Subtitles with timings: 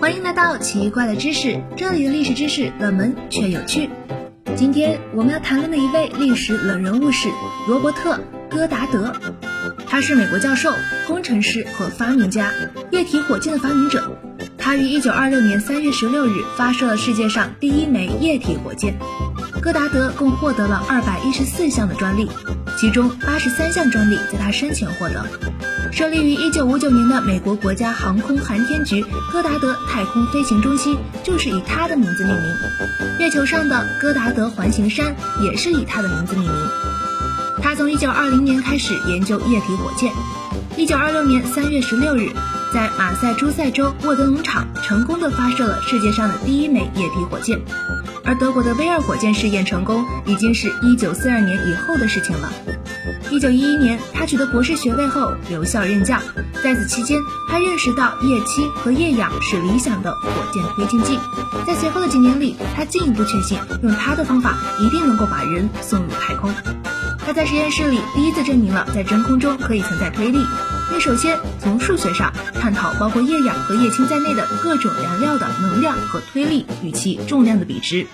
[0.00, 3.90] 欢迎来到奇怪的知识，这里的历史知识冷门却有趣。
[4.54, 7.28] 今天我们要谈论的一位历史冷人物是
[7.66, 8.14] 罗伯特·
[8.48, 9.12] 戈达德，
[9.88, 10.70] 他是美国教授、
[11.08, 12.52] 工程师和发明家，
[12.92, 14.16] 液体火箭的发明者。
[14.56, 18.96] 他于1926年3月16日发射了世界上第一枚液体火箭。
[19.66, 22.30] 戈达德共获得了214项的专利，
[22.78, 25.26] 其中83项专利在他生前获得。
[25.90, 32.56] 设立于1959年的美国国家航空航天局戈达德太空飞行中心就是以他的名字命名。
[33.18, 36.68] 月球上的戈达德环形山也是以他的名字命名。
[37.60, 40.12] 他从1920年开始研究液体火箭。
[40.76, 42.30] 1926年3月16日，
[42.72, 47.58] 在马赛诸塞州沃德农场成功的发射了世界上的第一枚液体火箭。
[48.26, 52.52] 而德国的 V 二火箭试验成功，已经是一九四二年以后的事情了。
[53.30, 56.18] 一九一一年，他取得博士学位后留校任教，
[56.62, 61.18] 在此期间，他认识到液氢和液氧是理想的火箭推进剂。
[61.66, 66.52] 在随后的几年里，他进一步确信，用他的方法一定能够把人送入太空。
[67.24, 70.38] 他在实验室里第一次证明了在真空中可以存在推力，
[70.90, 78.06] 并首先从数学上探讨包括液氧和液氢在内的各种燃料的能量和推力与其重量的比值。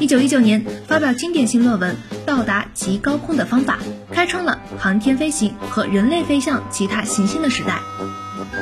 [0.00, 3.78] 一九一九年，发表经典性论文《到达极高空的方法》，
[4.14, 7.80] 开创了航天飞行和人类飞向其他行星的时代。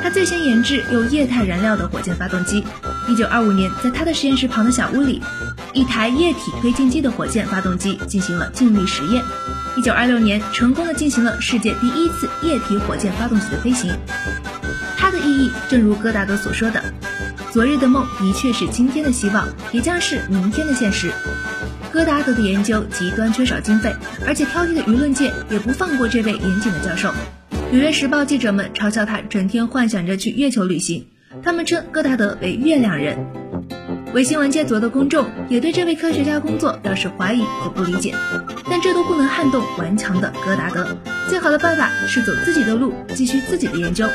[0.03, 2.63] 他最先研制用液态燃料的火箭发动机。
[3.07, 5.21] 一九二五年，在他的实验室旁的小屋里。
[5.73, 9.21] 一台液体推进机的火箭发动机进行了静力实验。
[9.77, 13.91] 一九二六年，成功的进行了世界第一次液体火箭发动机的飞行。
[14.97, 16.81] 它的意义，正如戈达德所说的
[17.51, 21.11] ：“昨日的梦的确是今天的希望，也将是明天的现实。”
[21.91, 23.93] 戈达德的研究极端缺少经费，
[24.25, 27.09] 而且挑剔的舆论界也不放过这位严谨的教授。
[27.71, 31.07] 《纽约时报》记者们嘲笑他整天幻想着去月球旅行，
[31.43, 33.17] 他们称戈达德为“月亮人”。
[34.13, 38.15] 为新闻界左的公众也对这位科学家工作表示怀疑和不理解，
[38.69, 40.87] 但这都不能撼动顽强的戈达德。
[41.27, 44.07] 最好的办法是走自己的路，继续自己的研究，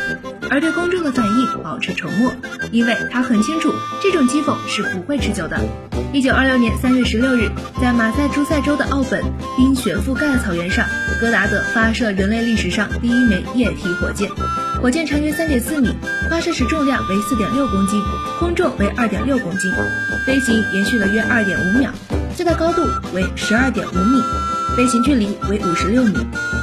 [0.48, 2.32] 而对公众的反应保持沉默，
[2.70, 5.58] 因为他很清楚这种讥讽是不会持久的。
[6.12, 9.24] 一九二六年三月十六日，在马赛诸塞州的奥本
[9.56, 10.86] 冰雪覆盖的草原上，
[11.20, 14.30] 戈达德发射人类历史上第一枚液体火箭。
[14.80, 15.94] 火箭长约三点四米，
[16.30, 18.00] 发射时重量为四点六公斤，
[18.38, 19.72] 空重为二点六公斤，
[20.24, 21.90] 飞行延续了约二点五秒，
[22.36, 22.82] 最大高度
[23.14, 24.22] 为十二点五米，
[24.80, 26.14] 飞行距离为五十六米。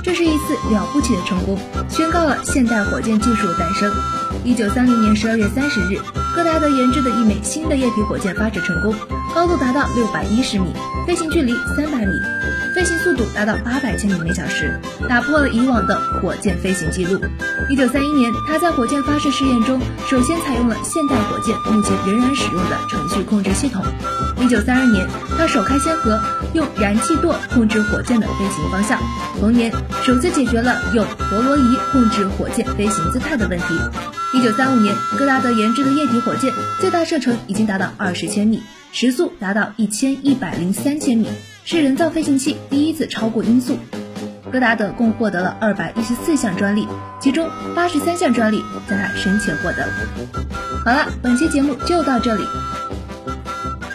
[0.03, 1.55] 这是一次了不起的成功，
[1.87, 3.93] 宣告了现代火箭技术的诞生。
[4.43, 5.99] 一九三零年十二月三十日，
[6.33, 8.95] 戈达德研制的一枚新的液体火箭发射成功，
[9.35, 10.73] 高度达到六百一十米，
[11.05, 12.19] 飞行距离三百米。
[12.77, 14.79] 飞行速度达到八百千米每小时，
[15.09, 17.19] 打破了以往的火箭飞行记录。
[17.71, 23.83] 一九三一年，他在火箭发射试验中首先采用了现代火箭目前仍然使用的程序控制系统。
[24.39, 25.07] 一九三二年，
[25.39, 26.21] 他首开先河，
[26.53, 29.01] 用燃气舵控制火箭的飞行方向。
[29.39, 29.73] 同年，
[30.03, 33.65] 首次解决了用陀螺仪控制火箭飞行姿态的问题。
[34.35, 38.61] 一九三五年，戈达德研制的液体火箭最大射程已经达到二十千米，
[38.91, 41.27] 时速达到一千一百零三千米。
[41.69, 43.77] 是人造飞行器第一次超过音速。
[44.49, 46.87] 戈达德共获得了二百一十四项专利，
[47.19, 49.85] 其中八十三项专利在他生前获得。
[50.85, 52.43] 好了，本期节目就到这里。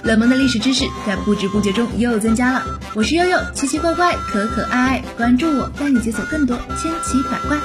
[0.05, 2.63] 冷门的历史知识在不知不觉中又增加了。
[2.95, 7.57] 我是悠悠，奇奇怪怪，可可爱爱，关注我，带你解锁更多千奇百怪。